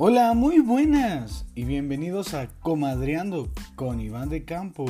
[0.00, 4.84] Hola, muy buenas y bienvenidos a Comadreando con Iván de Campo.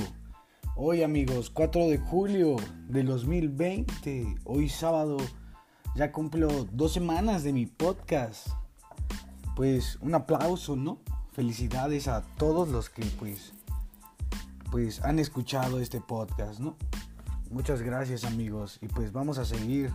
[0.77, 2.57] Hoy amigos, 4 de julio
[2.89, 5.17] del 2020, hoy sábado,
[5.95, 8.49] ya cumplo dos semanas de mi podcast.
[9.57, 10.99] Pues un aplauso, ¿no?
[11.33, 13.55] Felicidades a todos los que pues,
[14.71, 16.77] pues han escuchado este podcast, ¿no?
[17.51, 19.91] Muchas gracias amigos y pues vamos a seguir.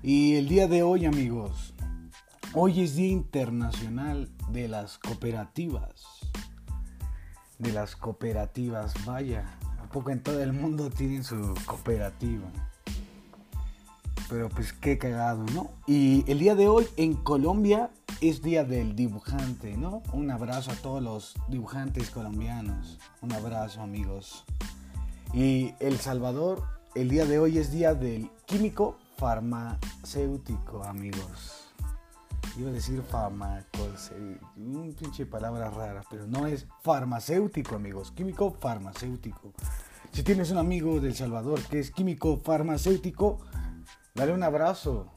[0.00, 1.74] Y el día de hoy amigos,
[2.58, 6.06] Hoy es Día Internacional de las Cooperativas.
[7.58, 9.58] De las cooperativas, vaya.
[9.78, 12.48] ¿A poco en todo el mundo tienen su cooperativa?
[14.30, 15.70] Pero pues qué cagado, ¿no?
[15.86, 17.90] Y el día de hoy en Colombia
[18.22, 20.02] es Día del Dibujante, ¿no?
[20.14, 22.98] Un abrazo a todos los dibujantes colombianos.
[23.20, 24.46] Un abrazo amigos.
[25.34, 31.65] Y El Salvador, el día de hoy es Día del Químico Farmacéutico, amigos
[32.58, 39.52] iba a decir farmacéutico, un pinche palabra rara, pero no es farmacéutico, amigos, químico farmacéutico.
[40.12, 43.38] Si tienes un amigo del Salvador que es químico farmacéutico,
[44.14, 45.12] dale un abrazo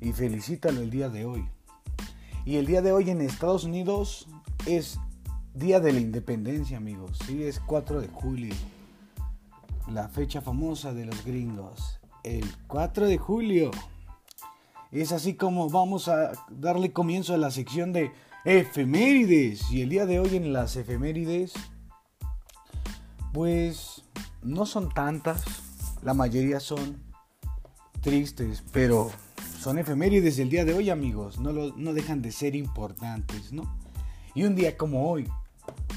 [0.00, 1.48] y felicítalo el día de hoy.
[2.44, 4.28] Y el día de hoy en Estados Unidos
[4.66, 5.00] es
[5.54, 7.18] Día de la Independencia, amigos.
[7.26, 8.54] Sí, es 4 de julio.
[9.88, 11.98] La fecha famosa de los gringos.
[12.22, 13.70] El 4 de julio.
[14.92, 18.12] Es así como vamos a darle comienzo a la sección de
[18.44, 19.70] efemérides.
[19.70, 21.52] Y el día de hoy en las efemérides,
[23.32, 24.04] pues
[24.42, 25.44] no son tantas.
[26.02, 27.02] La mayoría son
[28.00, 29.10] tristes, pero
[29.58, 31.40] son efemérides del día de hoy, amigos.
[31.40, 33.64] No, no dejan de ser importantes, ¿no?
[34.34, 35.28] Y un día como hoy,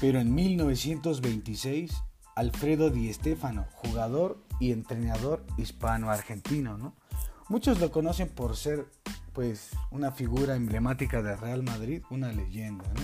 [0.01, 1.91] pero en 1926,
[2.35, 6.95] Alfredo Di Stéfano, jugador y entrenador hispano-argentino, ¿no?
[7.49, 8.85] Muchos lo conocen por ser
[9.33, 13.01] pues una figura emblemática de Real Madrid, una leyenda, ¿no?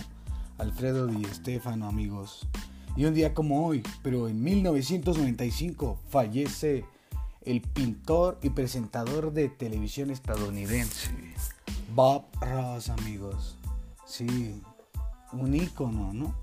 [0.63, 2.47] Alfredo Di Stéfano, amigos.
[2.95, 6.85] Y un día como hoy, pero en 1995, fallece
[7.41, 11.09] el pintor y presentador de televisión estadounidense,
[11.95, 13.57] Bob Ross, amigos.
[14.05, 14.61] Sí,
[15.33, 16.35] un ícono, ¿no?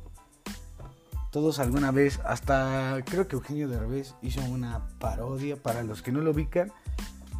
[1.31, 6.21] Todos alguna vez, hasta creo que Eugenio Derbez hizo una parodia, para los que no
[6.21, 6.73] lo ubican,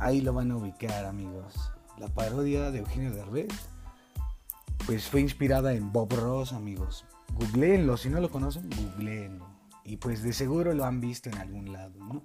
[0.03, 1.73] ahí lo van a ubicar, amigos.
[1.97, 3.53] La parodia de Eugenio Derbez,
[4.85, 7.07] pues fue inspirada en Bob Ross, amigos.
[7.35, 9.47] Googleenlo, si no lo conocen, googleenlo.
[9.85, 12.23] Y pues de seguro lo han visto en algún lado, ¿no?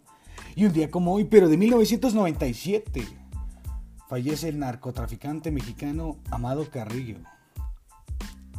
[0.55, 3.07] Y un día como hoy, pero de 1997,
[4.09, 7.19] fallece el narcotraficante mexicano Amado Carrillo,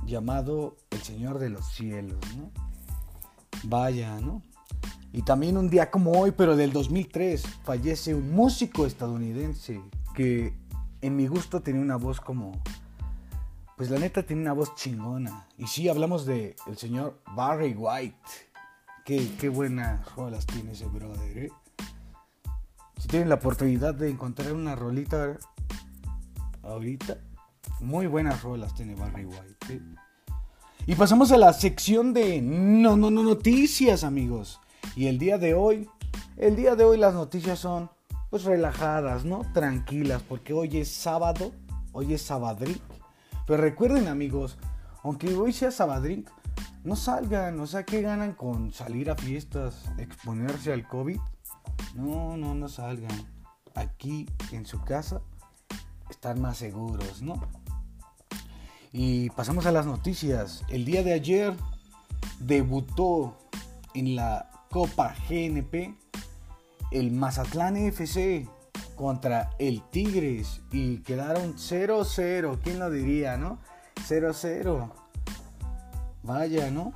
[0.07, 2.51] llamado el Señor de los Cielos, ¿no?
[3.65, 4.43] Vaya, ¿no?
[5.13, 9.81] Y también un día como hoy, pero del 2003, fallece un músico estadounidense
[10.15, 10.53] que
[11.01, 12.53] en mi gusto tenía una voz como...
[13.77, 15.47] Pues la neta tiene una voz chingona.
[15.57, 18.17] Y sí, hablamos de el señor Barry White.
[19.05, 21.51] Qué, buenas rolas tiene ese brother, ¿eh?
[22.99, 25.39] Si tienen la oportunidad de encontrar una rolita
[26.63, 27.17] ahorita,
[27.81, 29.73] muy buenas rolas tiene Barry White.
[29.73, 29.81] ¿eh?
[30.87, 34.61] Y pasamos a la sección de no, no, no noticias, amigos.
[34.97, 35.89] Y el día de hoy,
[36.37, 37.91] el día de hoy las noticias son
[38.31, 39.43] pues relajadas, ¿no?
[39.53, 41.53] Tranquilas, porque hoy es sábado,
[41.93, 42.83] hoy es sabadrink.
[43.47, 44.59] Pero recuerden amigos,
[45.03, 46.29] aunque hoy sea sabadrink,
[46.85, 51.19] no salgan, o sea, ¿qué ganan con salir a fiestas, exponerse al COVID?
[51.95, 53.27] No, no, no salgan.
[53.75, 55.21] Aquí en su casa
[56.11, 57.41] están más seguros, ¿no?
[58.93, 60.65] Y pasamos a las noticias.
[60.69, 61.55] El día de ayer
[62.41, 63.37] debutó
[63.95, 65.95] en la Copa GNP,
[66.91, 68.47] el Mazatlán FC
[68.97, 72.59] contra el Tigres y quedaron 0-0.
[72.63, 73.59] ¿Quién lo diría, no?
[74.09, 74.93] 0-0.
[76.23, 76.93] Vaya, ¿no?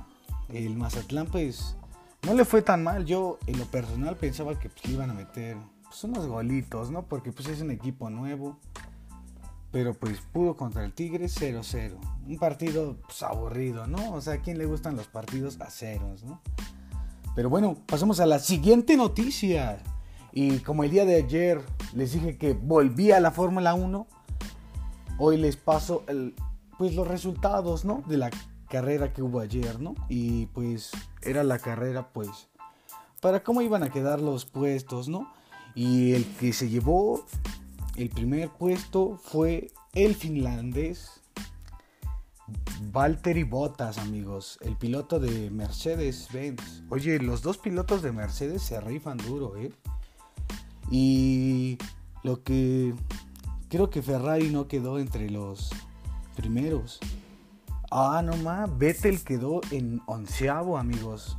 [0.49, 1.75] El Mazatlán, pues,
[2.23, 3.05] no le fue tan mal.
[3.05, 7.03] Yo, en lo personal, pensaba que pues, iban a meter pues, unos golitos, ¿no?
[7.03, 8.59] Porque pues es un equipo nuevo.
[9.71, 11.97] Pero pues pudo contra el Tigres 0-0.
[12.27, 14.13] Un partido pues, aburrido, ¿no?
[14.13, 16.41] O sea, ¿a quién le gustan los partidos a ceros, ¿no?
[17.35, 19.81] Pero bueno, pasamos a la siguiente noticia.
[20.31, 21.61] Y como el día de ayer
[21.93, 24.07] les dije que volví a la Fórmula 1,
[25.19, 26.35] hoy les paso el,
[26.77, 28.03] pues los resultados, ¿no?
[28.07, 28.29] De la
[28.69, 29.95] carrera que hubo ayer, ¿no?
[30.09, 30.91] Y pues
[31.21, 32.49] era la carrera, pues,
[33.21, 35.31] para cómo iban a quedar los puestos, ¿no?
[35.75, 37.25] Y el que se llevó
[37.95, 41.22] el primer puesto fue el finlandés
[42.91, 46.83] Valtteri Bottas, amigos, el piloto de Mercedes-Benz.
[46.89, 49.71] Oye, los dos pilotos de Mercedes se rifan duro, ¿eh?
[50.91, 51.77] Y
[52.23, 52.93] lo que
[53.69, 55.71] creo que Ferrari no quedó entre los
[56.35, 56.99] primeros.
[57.89, 61.37] Ah, no más, Vettel quedó en onceavo, amigos.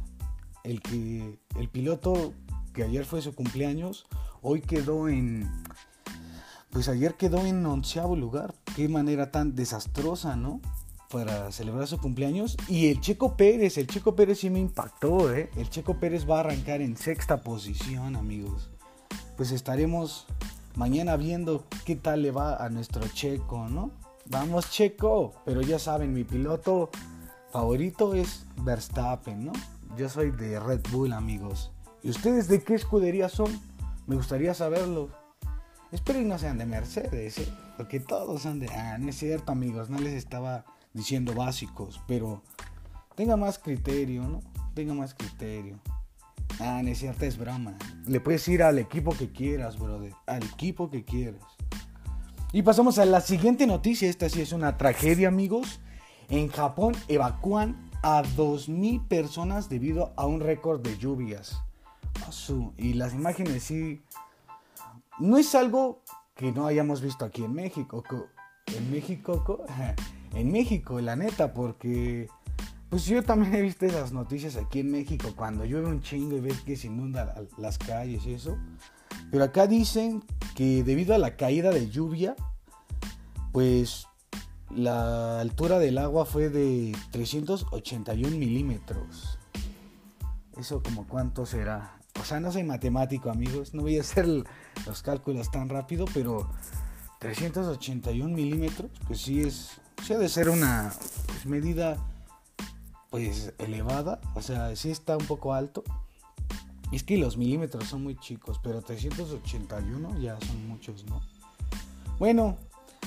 [0.62, 2.32] El que el piloto
[2.72, 4.06] que ayer fue su cumpleaños,
[4.40, 5.48] hoy quedó en
[6.70, 8.54] pues ayer quedó en onceavo lugar.
[8.74, 10.60] Qué manera tan desastrosa, ¿no?
[11.14, 12.56] Para celebrar su cumpleaños.
[12.66, 15.48] Y el Checo Pérez, el Checo Pérez sí me impactó, ¿eh?
[15.54, 18.68] El Checo Pérez va a arrancar en sexta posición, amigos.
[19.36, 20.26] Pues estaremos
[20.74, 23.92] mañana viendo qué tal le va a nuestro Checo, ¿no?
[24.26, 26.90] Vamos Checo, pero ya saben, mi piloto
[27.52, 29.52] favorito es Verstappen, ¿no?
[29.96, 31.70] Yo soy de Red Bull, amigos.
[32.02, 33.56] ¿Y ustedes de qué escudería son?
[34.08, 35.10] Me gustaría saberlo.
[35.92, 37.48] Espero que no sean de Mercedes, ¿eh?
[37.76, 38.68] porque todos son de...
[38.70, 40.64] Ah, no es cierto, amigos, no les estaba
[40.94, 42.42] diciendo básicos, pero
[43.14, 44.40] tenga más criterio, ¿no?
[44.74, 45.78] Tenga más criterio.
[46.60, 47.76] Ah, no es cierto, es broma.
[48.06, 50.12] Le puedes ir al equipo que quieras, brother.
[50.26, 51.42] Al equipo que quieras.
[52.52, 54.08] Y pasamos a la siguiente noticia.
[54.08, 55.80] Esta sí es una tragedia, amigos.
[56.28, 61.60] En Japón evacúan a 2.000 personas debido a un récord de lluvias.
[62.76, 64.02] Y las imágenes sí...
[65.18, 66.02] No es algo
[66.34, 68.04] que no hayamos visto aquí en México.
[68.66, 69.64] En México,
[70.34, 72.28] en México, la neta, porque
[72.90, 76.40] pues yo también he visto esas noticias aquí en México cuando llueve un chingo y
[76.40, 77.28] ves que se inundan
[77.58, 78.56] las calles y eso.
[79.30, 80.22] Pero acá dicen
[80.54, 82.36] que debido a la caída de lluvia,
[83.52, 84.06] pues
[84.70, 89.38] la altura del agua fue de 381 milímetros.
[90.56, 91.98] Eso como cuánto será.
[92.20, 93.74] O sea, no soy matemático, amigos.
[93.74, 94.26] No voy a hacer
[94.86, 96.48] los cálculos tan rápido, pero
[97.18, 100.92] 381 milímetros, pues sí es, sí ha de ser una
[101.26, 101.96] pues, medida
[103.10, 105.82] pues elevada, o sea, sí está un poco alto.
[106.92, 111.20] Es que los milímetros son muy chicos, pero 381 ya son muchos, ¿no?
[112.18, 112.58] Bueno,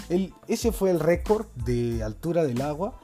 [0.10, 3.00] el, ese fue el récord de altura del agua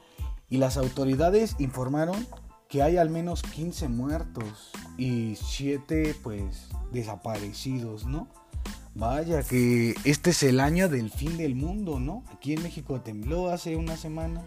[0.50, 2.25] y las autoridades informaron
[2.69, 8.28] que hay al menos 15 muertos y 7 pues desaparecidos, ¿no?
[8.95, 12.24] Vaya que este es el año del fin del mundo, ¿no?
[12.31, 14.44] Aquí en México tembló hace una semana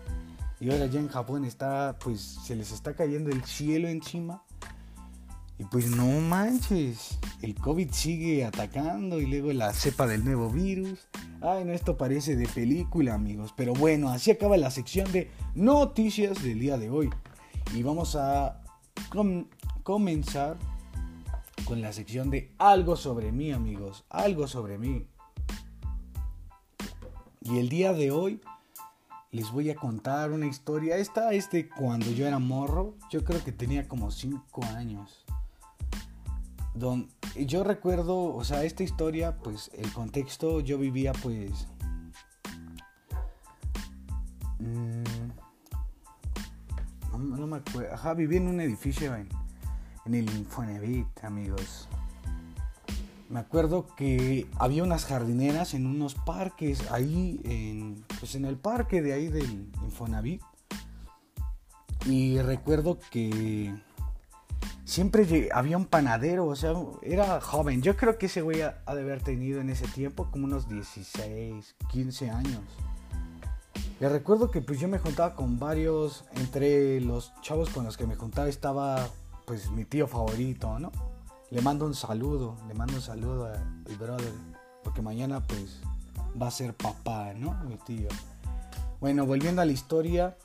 [0.61, 4.43] y ahora ya en Japón está, pues se les está cayendo el cielo encima.
[5.59, 11.09] Y pues no manches, el COVID sigue atacando y luego la cepa del nuevo virus.
[11.41, 13.53] Ay, no, esto parece de película, amigos.
[13.57, 17.11] Pero bueno, así acaba la sección de noticias del día de hoy.
[17.75, 18.63] Y vamos a
[19.83, 20.57] comenzar
[21.67, 24.05] con la sección de algo sobre mí, amigos.
[24.09, 25.07] Algo sobre mí.
[27.43, 28.41] Y el día de hoy
[29.33, 30.97] les voy a contar una historia.
[30.97, 32.95] Esta es de cuando yo era morro.
[33.11, 35.27] Yo creo que tenía como 5 años.
[36.75, 41.67] Don, yo recuerdo, o sea, esta historia, pues el contexto, yo vivía pues...
[44.59, 45.03] Mm,
[47.19, 47.93] no, me acuerdo.
[47.93, 49.29] Ajá, vivía en un edificio en,
[50.07, 51.89] en el Infonavit, amigos
[53.29, 59.03] me acuerdo que había unas jardineras en unos parques ahí, en, pues en el parque
[59.03, 60.43] de ahí del Infonavit.
[62.05, 63.75] Y recuerdo que
[64.85, 67.83] siempre había un panadero, o sea, era joven.
[67.83, 71.75] Yo creo que ese güey ha, de haber tenido en ese tiempo como unos 16,
[71.91, 72.63] 15 años.
[73.99, 78.07] Le recuerdo que pues yo me juntaba con varios, entre los chavos con los que
[78.07, 79.09] me juntaba estaba
[79.47, 80.91] pues mi tío favorito, ¿no?
[81.51, 84.33] le mando un saludo, le mando un saludo al brother,
[84.83, 85.81] porque mañana pues
[86.41, 87.55] va a ser papá, ¿no?
[87.65, 88.09] Mi tío.
[89.01, 90.37] Bueno, volviendo a la historia,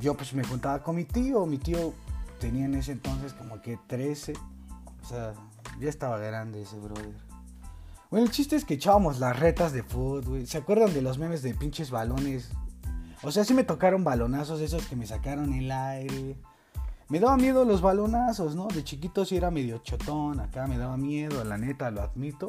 [0.00, 1.94] yo pues me juntaba con mi tío, mi tío
[2.38, 4.34] tenía en ese entonces como que 13,
[5.02, 5.34] o sea,
[5.80, 7.16] ya estaba grande ese brother.
[8.10, 11.42] Bueno, el chiste es que echábamos las retas de fútbol, ¿Se acuerdan de los memes
[11.42, 12.50] de pinches balones?
[13.22, 16.36] O sea, sí me tocaron balonazos esos que me sacaron el aire.
[17.08, 18.66] Me daba miedo los balonazos, ¿no?
[18.68, 22.48] De chiquito sí era medio chotón, acá me daba miedo, la neta, lo admito.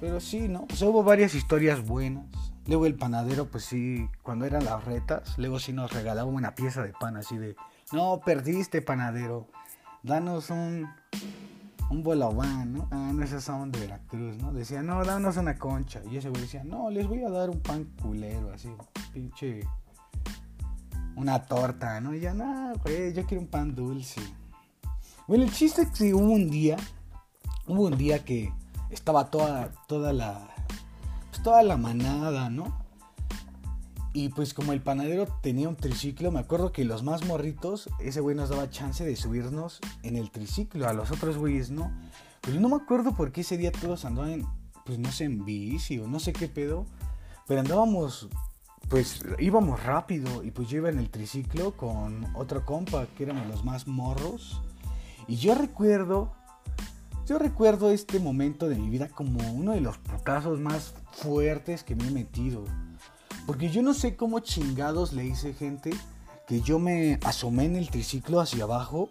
[0.00, 0.66] Pero sí, ¿no?
[0.72, 2.26] O sea, hubo varias historias buenas.
[2.66, 6.82] Luego el panadero, pues sí, cuando eran las retas, luego sí nos regalaba una pieza
[6.82, 7.54] de pan así de,
[7.92, 9.46] no, perdiste panadero,
[10.02, 10.88] danos un,
[11.88, 12.88] un bolabán, ¿no?
[12.90, 14.52] Ah, no, esos son de Veracruz, ¿no?
[14.52, 16.02] Decía, no, danos una concha.
[16.10, 18.68] Y ese güey decía, no, les voy a dar un pan culero, así,
[19.12, 19.60] pinche
[21.16, 22.14] una torta, ¿no?
[22.14, 24.20] Y ya, no, güey, yo quiero un pan dulce.
[25.26, 26.76] Bueno, el chiste es que hubo un día,
[27.66, 28.52] hubo un día que
[28.90, 30.48] estaba toda, toda la,
[31.30, 32.86] pues toda la manada, ¿no?
[34.12, 38.20] Y pues como el panadero tenía un triciclo, me acuerdo que los más morritos, ese
[38.20, 41.92] güey nos daba chance de subirnos en el triciclo, a los otros güeyes no.
[42.40, 44.46] Pero no me acuerdo por qué ese día todos andaban,
[44.86, 46.86] pues no sé, en bici o no sé qué pedo,
[47.46, 48.28] pero andábamos
[48.88, 53.46] pues íbamos rápido y pues yo iba en el triciclo con otro compa que éramos
[53.48, 54.62] los más morros.
[55.26, 56.32] Y yo recuerdo,
[57.26, 61.96] yo recuerdo este momento de mi vida como uno de los putazos más fuertes que
[61.96, 62.64] me he metido.
[63.46, 65.90] Porque yo no sé cómo chingados le hice gente
[66.46, 69.10] que yo me asomé en el triciclo hacia abajo.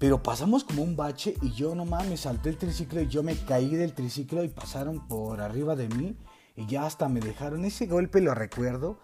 [0.00, 3.36] Pero pasamos como un bache y yo nomás me salté el triciclo y yo me
[3.36, 6.16] caí del triciclo y pasaron por arriba de mí
[6.56, 7.64] y ya hasta me dejaron.
[7.64, 9.00] Ese golpe lo recuerdo.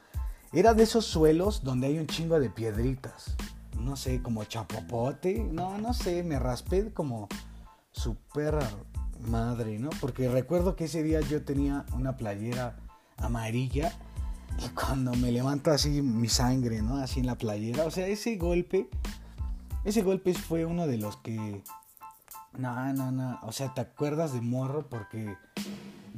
[0.53, 3.37] Era de esos suelos donde hay un chingo de piedritas.
[3.79, 5.45] No sé, como chapopote.
[5.45, 7.29] No, no sé, me raspé como
[7.91, 8.69] su perra
[9.27, 9.91] madre, ¿no?
[10.01, 12.77] Porque recuerdo que ese día yo tenía una playera
[13.17, 13.93] amarilla
[14.65, 16.97] y cuando me levanto así mi sangre, ¿no?
[16.97, 17.85] Así en la playera.
[17.85, 18.89] O sea, ese golpe,
[19.85, 21.63] ese golpe fue uno de los que...
[22.57, 23.39] No, no, no.
[23.43, 25.37] O sea, te acuerdas de morro porque...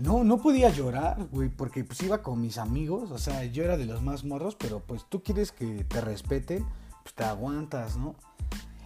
[0.02, 3.76] No, no podía llorar, güey, porque pues iba con mis amigos, o sea, yo era
[3.76, 6.64] de los más morros, pero pues tú quieres que te respeten,
[7.02, 8.14] pues te aguantas, ¿no?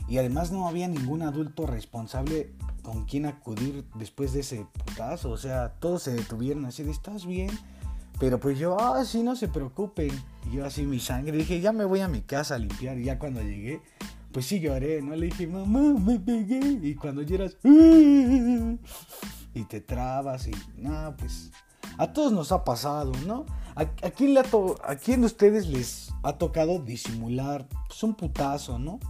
[0.09, 2.53] Y además no había ningún adulto responsable
[2.83, 7.27] con quien acudir después de ese putazo, o sea, todos se detuvieron así de, ¿estás
[7.27, 7.51] bien?
[8.19, 10.11] Pero pues yo, ah, sí, no se preocupen.
[10.51, 12.99] Y yo así mi sangre, dije, ya me voy a mi casa a limpiar.
[12.99, 13.81] Y ya cuando llegué,
[14.33, 15.17] pues sí lloré, ¿no?
[15.17, 16.79] Le dije, mamá, me pegué.
[16.83, 17.57] Y cuando lloras,
[19.55, 21.53] y te trabas y, no, pues
[21.99, 23.47] a todos nos ha pasado, ¿no?
[23.77, 29.01] ¿A, quién, le a quién de ustedes les ha tocado disimular pues, un putazo, ¿no?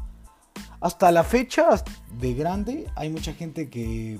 [0.80, 1.82] Hasta la fecha
[2.18, 4.18] de grande hay mucha gente que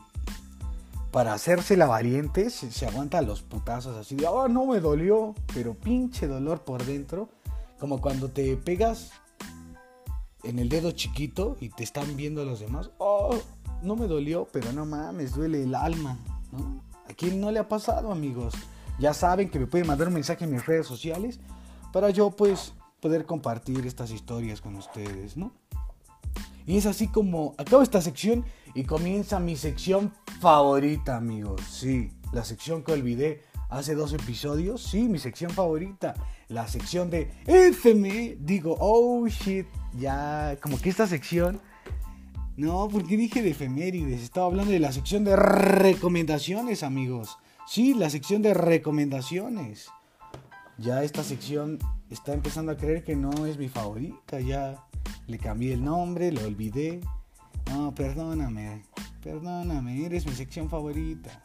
[1.11, 5.75] para hacerse la valiente se, aguanta los putazos así de, oh, no me dolió, pero
[5.75, 7.28] pinche dolor por dentro.
[7.78, 9.12] Como cuando te pegas
[10.43, 13.38] en el dedo chiquito y te están viendo los demás, oh,
[13.85, 16.19] no me dolió, pero no mames, duele el alma.
[16.53, 16.83] ¿no?
[17.09, 18.55] ¿A quién no le ha pasado, amigos?
[18.99, 21.41] Ya saben que me pueden mandar un mensaje en mis redes sociales
[21.93, 25.53] para yo, pues, poder compartir estas historias con ustedes, ¿no?
[26.67, 31.61] Y es así como acabo esta sección y comienza mi sección favorita, amigos.
[31.69, 34.83] Sí, la sección que olvidé hace dos episodios.
[34.83, 36.14] Sí, mi sección favorita.
[36.49, 38.38] La sección de FM.
[38.41, 39.67] Digo, oh shit.
[39.99, 41.61] Ya, como que esta sección.
[42.56, 44.23] No, porque dije de efemérides.
[44.23, 47.37] Estaba hablando de la sección de recomendaciones, amigos.
[47.66, 49.88] Sí, la sección de recomendaciones.
[50.78, 51.78] Ya esta sección
[52.11, 54.40] está empezando a creer que no es mi favorita.
[54.40, 54.84] Ya
[55.26, 57.00] le cambié el nombre, lo olvidé.
[57.70, 58.84] No, perdóname,
[59.23, 61.42] perdóname, eres mi sección favorita.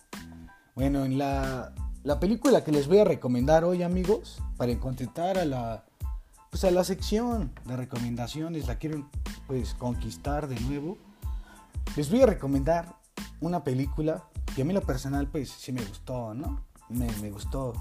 [0.75, 1.73] Bueno, en la,
[2.03, 5.85] la película que les voy a recomendar hoy, amigos, para contentar a la,
[6.49, 9.09] pues a la sección de recomendaciones, la quiero
[9.47, 10.97] pues conquistar de nuevo.
[11.95, 12.95] Les voy a recomendar
[13.39, 14.23] una película
[14.55, 16.65] que a mí lo personal pues sí me gustó, ¿no?
[16.89, 17.73] Me, me gustó.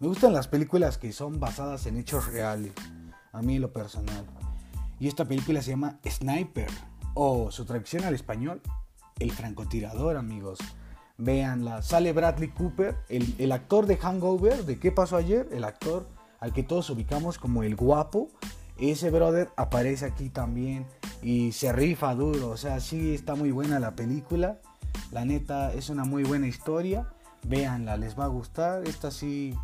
[0.00, 2.72] Me gustan las películas que son basadas en hechos reales,
[3.32, 4.26] a mí lo personal.
[4.98, 6.68] Y esta película se llama Sniper,
[7.14, 8.60] o su traducción al español,
[9.18, 10.58] El francotirador, amigos.
[11.16, 11.80] Veanla.
[11.80, 15.48] Sale Bradley Cooper, el, el, actor de Hangover, de ¿Qué pasó ayer?
[15.50, 16.06] El actor
[16.40, 18.28] al que todos ubicamos como el guapo.
[18.78, 20.86] Ese brother aparece aquí también
[21.22, 22.50] y se rifa duro.
[22.50, 24.60] O sea, sí está muy buena la película.
[25.12, 27.08] La neta es una muy buena historia.
[27.46, 28.86] Véanla, les va a gustar.
[28.86, 29.54] Esta sí,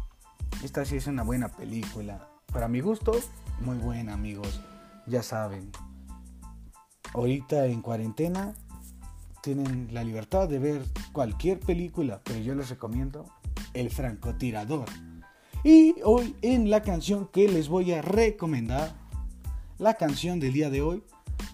[0.62, 2.28] esta sí es una buena película.
[2.52, 3.12] Para mi gusto,
[3.60, 4.60] muy buena, amigos
[5.06, 5.70] ya saben,
[7.14, 8.54] ahorita en cuarentena
[9.42, 13.26] tienen la libertad de ver cualquier película, pero yo les recomiendo
[13.74, 14.86] El francotirador.
[15.64, 18.94] Y hoy en la canción que les voy a recomendar,
[19.78, 21.04] la canción del día de hoy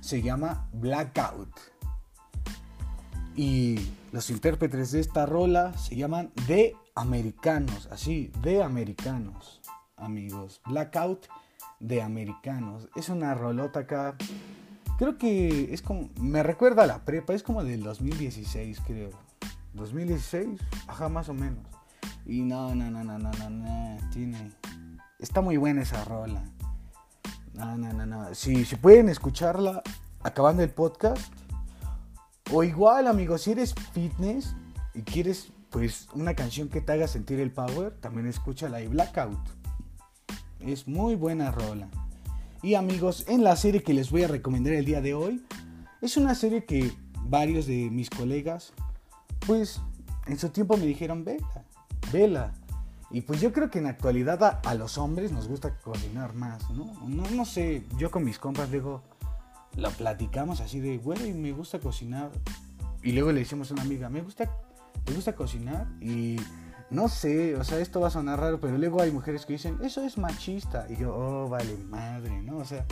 [0.00, 1.50] se llama Blackout.
[3.36, 3.78] Y
[4.10, 9.60] los intérpretes de esta rola se llaman The Americanos, así, The Americanos,
[9.96, 10.62] amigos.
[10.66, 11.26] Blackout
[11.80, 12.88] de americanos.
[12.96, 14.16] Es una rolota acá.
[14.98, 16.08] Creo que es como.
[16.20, 19.10] Me recuerda a la prepa, es como del 2016, creo.
[19.74, 21.64] 2016, ajá, más o menos.
[22.26, 23.97] Y no, no, no, no, no, no, no.
[25.18, 26.44] Está muy buena esa rola.
[27.52, 28.34] No, no, no, no.
[28.34, 29.82] Si, si pueden escucharla
[30.22, 31.32] acabando el podcast.
[32.52, 34.54] O igual, amigos, si eres fitness
[34.94, 39.38] y quieres pues una canción que te haga sentir el power, también escúchala y Blackout.
[40.60, 41.88] Es muy buena rola.
[42.62, 45.44] Y amigos, en la serie que les voy a recomendar el día de hoy,
[46.00, 46.92] es una serie que
[47.24, 48.72] varios de mis colegas,
[49.46, 49.80] pues
[50.26, 51.64] en su tiempo me dijeron, vela,
[52.12, 52.54] vela.
[53.10, 56.70] Y pues yo creo que en la actualidad a, los hombres nos gusta cocinar más,
[56.70, 56.84] ¿no?
[57.06, 57.28] ¿no?
[57.30, 59.02] No sé, yo con mis compas luego
[59.76, 62.30] lo platicamos así de, güey, me gusta cocinar.
[63.02, 64.50] Y luego le decimos a una amiga, me gusta,
[65.06, 65.86] me gusta cocinar.
[66.00, 66.36] Y
[66.90, 69.78] no sé, o sea, esto va a sonar raro, pero luego hay mujeres que dicen,
[69.82, 70.86] eso es machista.
[70.90, 72.58] Y yo, oh, vale, madre, ¿no?
[72.58, 72.84] O sea,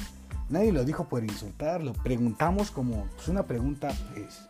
[0.48, 1.92] nadie lo dijo por insultarlo.
[1.92, 4.48] Preguntamos como, pues una pregunta es,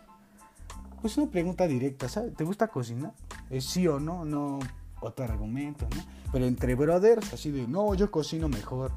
[1.01, 2.35] pues una pregunta directa, ¿sabes?
[2.35, 3.13] ¿Te gusta cocinar?
[3.51, 4.61] Es sí o no, no
[5.01, 6.03] otro argumento, ¿no?
[6.33, 8.93] Pero entre brothers, así de, no, yo cocino mejor.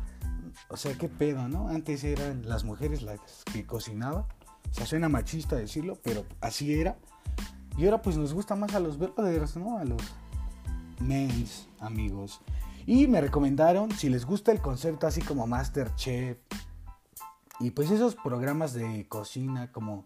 [0.69, 1.69] O sea, qué pedo, ¿no?
[1.69, 3.19] Antes eran las mujeres las
[3.51, 4.25] que cocinaban.
[4.79, 6.97] O suena machista decirlo, pero así era.
[7.77, 9.77] Y ahora pues nos gusta más a los brothers, ¿no?
[9.77, 10.01] A los
[10.99, 12.41] mens, amigos.
[12.85, 16.37] Y me recomendaron, si les gusta el concepto así como Masterchef,
[17.59, 20.05] y pues esos programas de cocina como...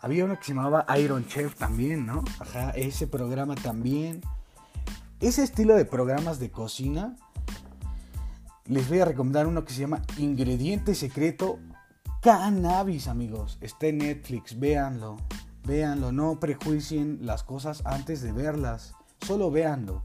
[0.00, 2.24] Había uno que se llamaba Iron Chef también, ¿no?
[2.40, 4.20] Ajá, ese programa también.
[5.22, 7.14] Ese estilo de programas de cocina,
[8.66, 11.60] les voy a recomendar uno que se llama Ingrediente Secreto
[12.20, 13.56] Cannabis, amigos.
[13.60, 15.18] Está en Netflix, véanlo.
[15.62, 18.96] Véanlo, no prejuicien las cosas antes de verlas.
[19.24, 20.02] Solo véanlo.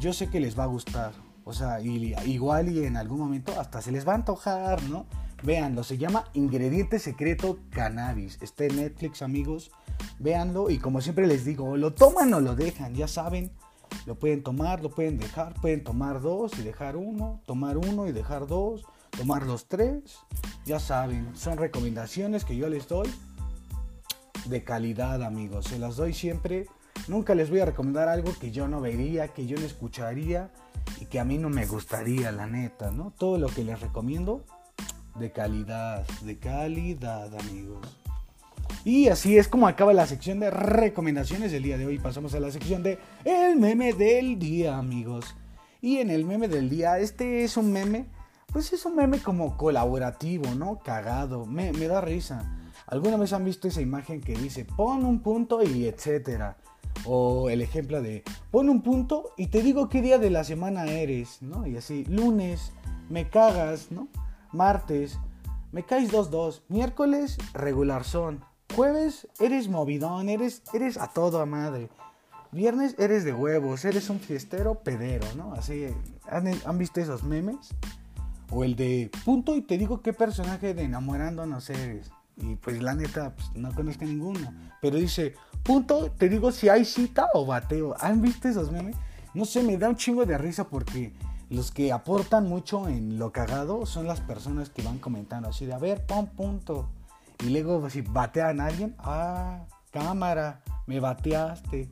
[0.00, 1.12] Yo sé que les va a gustar.
[1.44, 5.06] O sea, igual y en algún momento hasta se les va a antojar, ¿no?
[5.44, 8.38] Véanlo, se llama Ingrediente Secreto Cannabis.
[8.42, 9.70] Está en Netflix, amigos.
[10.18, 13.52] Véanlo y como siempre les digo, lo toman o lo dejan, ya saben.
[14.06, 18.12] Lo pueden tomar, lo pueden dejar, pueden tomar dos y dejar uno, tomar uno y
[18.12, 18.84] dejar dos,
[19.16, 20.18] tomar los tres.
[20.64, 23.08] Ya saben, son recomendaciones que yo les doy
[24.46, 25.66] de calidad, amigos.
[25.66, 26.66] Se las doy siempre.
[27.08, 30.50] Nunca les voy a recomendar algo que yo no vería, que yo no escucharía
[31.00, 33.12] y que a mí no me gustaría, la neta, ¿no?
[33.16, 34.44] Todo lo que les recomiendo
[35.16, 38.05] de calidad, de calidad, amigos.
[38.84, 41.98] Y así es como acaba la sección de recomendaciones del día de hoy.
[41.98, 45.34] Pasamos a la sección de el meme del día, amigos.
[45.80, 48.06] Y en el meme del día, este es un meme,
[48.52, 50.78] pues es un meme como colaborativo, ¿no?
[50.78, 52.56] Cagado, me, me da risa.
[52.86, 56.56] ¿Alguna vez han visto esa imagen que dice pon un punto y etcétera?
[57.04, 60.86] O el ejemplo de pon un punto y te digo qué día de la semana
[60.86, 61.66] eres, ¿no?
[61.66, 62.72] Y así, lunes,
[63.08, 64.08] me cagas, ¿no?
[64.52, 65.18] Martes,
[65.72, 66.62] me caes 2-2.
[66.68, 68.44] Miércoles, regular son.
[68.76, 71.88] Jueves, eres movidón, eres, eres a todo a madre.
[72.52, 75.54] Viernes, eres de huevos, eres un fiestero pedero, ¿no?
[75.54, 75.86] Así,
[76.28, 77.70] ¿han, visto esos memes?
[78.50, 82.10] O el de punto y te digo qué personaje de enamorándonos eres.
[82.36, 84.52] Y pues la neta, pues, no conozco ninguno.
[84.82, 87.94] Pero dice, punto, te digo si hay cita o bateo.
[87.98, 88.96] ¿Han visto esos memes?
[89.32, 91.14] No sé, me da un chingo de risa porque
[91.48, 95.72] los que aportan mucho en lo cagado son las personas que van comentando así de,
[95.72, 96.90] a ver, pon punto.
[97.44, 101.90] Y luego si batean a alguien, ah, cámara, me bateaste.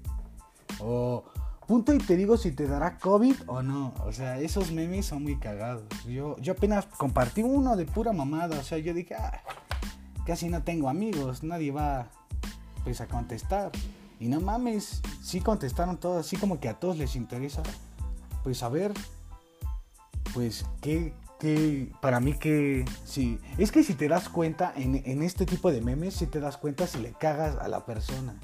[0.80, 1.24] O
[1.66, 3.92] punto y te digo si te dará COVID o no.
[4.04, 5.85] O sea, esos memes son muy cagados.
[6.07, 8.59] Yo, yo apenas compartí uno de pura mamada.
[8.59, 9.42] O sea, yo dije, ah,
[10.26, 12.09] casi no tengo amigos, nadie va
[12.85, 13.72] pues a contestar.
[14.20, 17.62] Y no mames, sí contestaron todos, así como que a todos les interesa.
[18.42, 18.92] Pues a ver,
[20.33, 25.23] pues qué, qué, para mí que, sí, es que si te das cuenta, en, en
[25.23, 28.35] este tipo de memes, si te das cuenta si le cagas a la persona.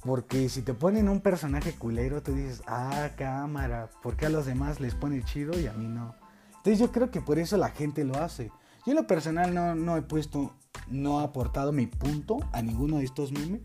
[0.00, 4.46] Porque si te ponen un personaje culero, te dices, ah, cámara, ¿por qué a los
[4.46, 6.14] demás les pone chido y a mí no?
[6.58, 8.52] Entonces yo creo que por eso la gente lo hace.
[8.84, 10.52] Yo en lo personal no, no he puesto
[10.88, 13.60] no ha aportado mi punto a ninguno de estos memes,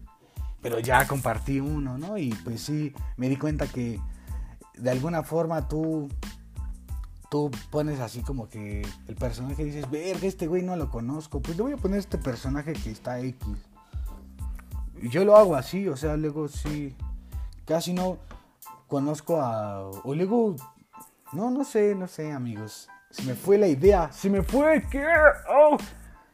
[0.62, 2.18] pero ya compartí uno, ¿no?
[2.18, 4.00] Y pues sí, me di cuenta que
[4.76, 6.10] de alguna forma tú,
[7.32, 11.56] tú pones así como que el personaje dices, verga, este güey no lo conozco, pues
[11.56, 13.48] le voy a poner este personaje que está X.
[15.02, 16.94] Y yo lo hago así, o sea, luego sí,
[17.64, 18.18] casi no
[18.88, 19.90] conozco a...
[20.04, 20.58] O luego,
[21.32, 22.90] no, no sé, no sé, amigos.
[23.12, 25.08] Se me fue la idea, se me fue, ¿qué?
[25.50, 25.78] Oh.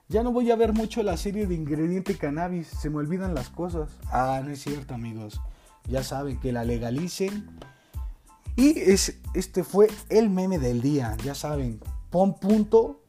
[0.07, 3.49] Ya no voy a ver mucho la serie de ingrediente cannabis, se me olvidan las
[3.49, 3.91] cosas.
[4.11, 5.39] Ah, no es cierto, amigos.
[5.87, 7.59] Ya saben que la legalicen.
[8.57, 11.79] Y es, este fue el meme del día, ya saben.
[12.09, 13.03] Pon punto.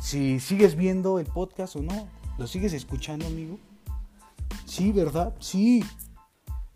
[0.00, 2.06] Si sigues viendo el podcast o no,
[2.38, 3.58] ¿lo sigues escuchando, amigo?
[4.64, 5.34] Sí, ¿verdad?
[5.40, 5.84] Sí.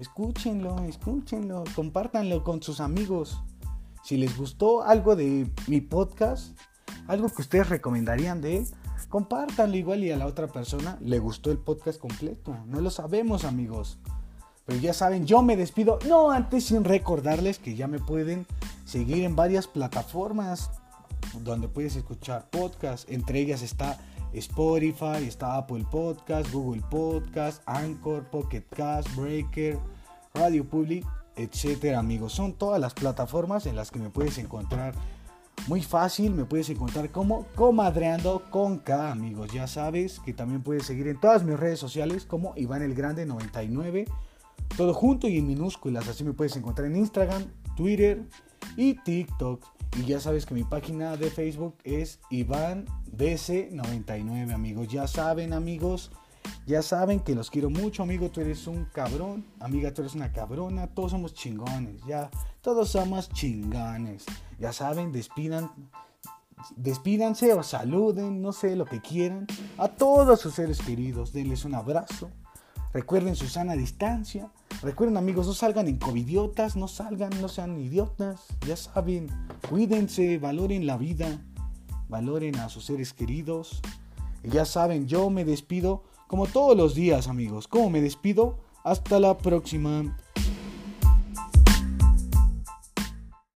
[0.00, 3.40] Escúchenlo, escúchenlo, compártanlo con sus amigos.
[4.02, 6.58] Si les gustó algo de mi podcast,
[7.06, 8.66] algo que ustedes recomendarían de él,
[9.08, 12.56] compártanlo igual y a la otra persona le gustó el podcast completo.
[12.66, 14.00] No lo sabemos, amigos.
[14.70, 18.46] Pero ya saben, yo me despido, no antes sin recordarles que ya me pueden
[18.84, 20.70] seguir en varias plataformas
[21.42, 23.10] donde puedes escuchar podcast.
[23.10, 23.98] Entre ellas está
[24.32, 29.76] Spotify, está Apple Podcast, Google Podcast, Anchor, Pocket Cast, Breaker,
[30.34, 31.04] Radio Public,
[31.34, 32.32] etcétera, amigos.
[32.32, 34.94] Son todas las plataformas en las que me puedes encontrar
[35.66, 39.52] muy fácil, me puedes encontrar como Comadreando con K, amigos.
[39.52, 43.26] Ya sabes que también puedes seguir en todas mis redes sociales como Iván el Grande
[43.26, 44.06] 99.
[44.76, 46.08] Todo junto y en minúsculas.
[46.08, 47.44] Así me puedes encontrar en Instagram,
[47.76, 48.24] Twitter
[48.76, 49.64] y TikTok.
[49.98, 54.88] Y ya sabes que mi página de Facebook es IvánDC99, amigos.
[54.88, 56.10] Ya saben, amigos.
[56.66, 58.30] Ya saben que los quiero mucho, amigo.
[58.30, 59.44] Tú eres un cabrón.
[59.58, 60.86] Amiga, tú eres una cabrona.
[60.86, 62.00] Todos somos chingones.
[62.06, 62.30] Ya,
[62.60, 64.24] todos somos chingones.
[64.58, 65.70] Ya saben, despidan
[66.76, 69.46] despídanse o saluden, no sé, lo que quieran,
[69.78, 72.30] a todos sus seres queridos, denles un abrazo,
[72.92, 74.50] recuerden su sana distancia,
[74.82, 79.28] recuerden amigos, no salgan en covidiotas, no salgan, no sean idiotas, ya saben,
[79.68, 81.40] cuídense, valoren la vida,
[82.08, 83.80] valoren a sus seres queridos,
[84.42, 88.58] y ya saben, yo me despido como todos los días amigos, ¿cómo me despido?
[88.84, 90.16] Hasta la próxima.